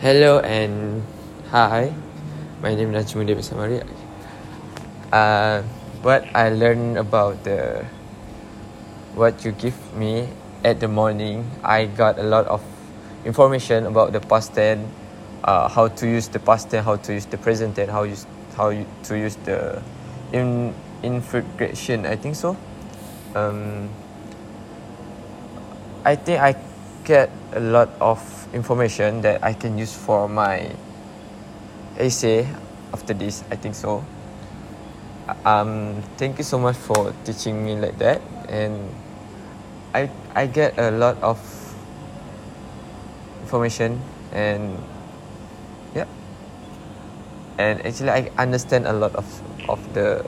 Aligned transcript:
Hello 0.00 0.40
and 0.40 1.04
hi. 1.52 1.92
My 2.64 2.72
name 2.72 2.96
is 2.96 3.12
Najmuddin 3.12 3.36
Samari. 3.44 3.84
Uh, 5.12 5.60
what 6.00 6.24
I 6.32 6.48
learned 6.48 6.96
about 6.96 7.44
the 7.44 7.84
what 9.12 9.44
you 9.44 9.52
give 9.52 9.76
me 9.92 10.24
at 10.64 10.80
the 10.80 10.88
morning, 10.88 11.44
I 11.60 11.84
got 11.84 12.16
a 12.16 12.24
lot 12.24 12.48
of 12.48 12.64
information 13.28 13.84
about 13.84 14.16
the 14.16 14.24
past 14.24 14.56
tense, 14.56 14.88
uh, 15.44 15.68
how 15.68 15.92
to 15.92 16.08
use 16.08 16.32
the 16.32 16.40
past 16.40 16.72
tense, 16.72 16.86
how 16.88 16.96
to 16.96 17.12
use 17.12 17.28
the 17.28 17.36
present 17.36 17.76
tense, 17.76 17.92
how 17.92 18.08
use 18.08 18.24
how 18.56 18.72
to 18.72 19.12
use 19.12 19.36
the 19.44 19.84
in 20.32 20.72
infiltration. 21.04 22.08
I 22.08 22.16
think 22.16 22.40
so. 22.40 22.56
Um, 23.36 23.92
I 26.08 26.16
think 26.16 26.40
I 26.40 26.56
get 27.04 27.30
a 27.52 27.60
lot 27.60 27.88
of 28.00 28.20
information 28.52 29.20
that 29.22 29.42
I 29.42 29.52
can 29.52 29.78
use 29.78 29.94
for 29.94 30.28
my 30.28 30.70
essay 31.98 32.46
after 32.92 33.14
this. 33.14 33.44
I 33.50 33.56
think 33.56 33.74
so. 33.74 34.04
Um, 35.44 36.02
thank 36.18 36.38
you 36.38 36.44
so 36.44 36.58
much 36.58 36.76
for 36.76 37.14
teaching 37.24 37.64
me 37.64 37.78
like 37.78 37.98
that, 37.98 38.18
and 38.48 38.90
I 39.94 40.10
I 40.34 40.46
get 40.46 40.74
a 40.78 40.90
lot 40.90 41.22
of 41.22 41.38
information 43.42 44.02
and 44.34 44.78
yeah, 45.94 46.06
and 47.58 47.78
actually 47.86 48.10
I 48.10 48.30
understand 48.38 48.86
a 48.86 48.92
lot 48.92 49.14
of 49.14 49.26
of 49.70 49.78
the 49.94 50.22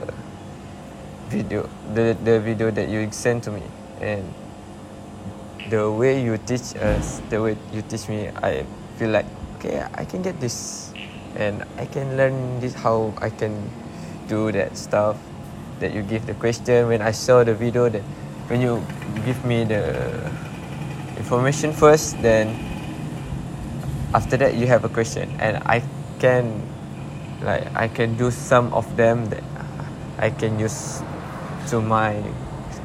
video 1.27 1.67
the 1.95 2.15
the 2.23 2.39
video 2.39 2.71
that 2.71 2.87
you 2.87 3.07
sent 3.11 3.43
to 3.43 3.51
me 3.51 3.63
and 3.99 4.23
the 5.69 5.91
way 5.91 6.21
you 6.23 6.37
teach 6.37 6.75
us, 6.75 7.21
the 7.29 7.41
way 7.41 7.57
you 7.71 7.81
teach 7.83 8.09
me, 8.09 8.29
I 8.41 8.65
feel 8.97 9.09
like 9.09 9.25
okay, 9.57 9.85
I 9.93 10.05
can 10.05 10.21
get 10.21 10.39
this, 10.39 10.91
and 11.35 11.63
I 11.77 11.85
can 11.85 12.17
learn 12.17 12.59
this 12.59 12.73
how 12.73 13.13
I 13.21 13.29
can 13.29 13.69
do 14.27 14.51
that 14.51 14.77
stuff 14.77 15.17
that 15.79 15.93
you 15.93 16.01
give 16.01 16.25
the 16.25 16.33
question. 16.35 16.87
When 16.87 17.01
I 17.01 17.11
saw 17.11 17.43
the 17.43 17.53
video 17.53 17.89
that 17.89 18.03
when 18.47 18.61
you 18.61 18.83
give 19.25 19.43
me 19.45 19.63
the 19.63 20.31
information 21.17 21.71
first 21.71 22.19
then 22.21 22.51
after 24.13 24.37
that 24.37 24.55
you 24.55 24.67
have 24.67 24.83
a 24.83 24.89
question. 24.89 25.31
And 25.39 25.63
I 25.65 25.83
can 26.19 26.61
like 27.41 27.67
I 27.75 27.87
can 27.87 28.15
do 28.15 28.31
some 28.31 28.71
of 28.73 28.87
them 28.95 29.25
that 29.29 29.43
I 30.19 30.29
can 30.29 30.59
use 30.59 31.01
to 31.69 31.81
my 31.81 32.21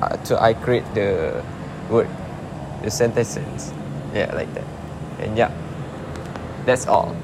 uh, 0.03 0.17
to 0.31 0.41
I 0.41 0.55
create 0.55 0.87
the 0.95 1.43
word 1.91 2.09
the 2.83 2.91
sentences. 2.91 3.73
Yeah 4.15 4.33
like 4.35 4.53
that. 4.55 4.65
And 5.21 5.37
yeah. 5.37 5.53
That's 6.65 6.87
all 6.87 7.17